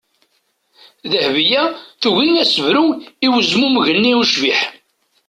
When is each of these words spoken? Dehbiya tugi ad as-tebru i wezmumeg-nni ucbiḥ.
Dehbiya 1.11 1.63
tugi 2.01 2.27
ad 2.31 2.37
as-tebru 2.43 2.85
i 3.25 3.27
wezmumeg-nni 3.33 4.13
ucbiḥ. 4.21 4.59